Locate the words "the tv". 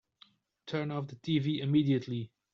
1.09-1.59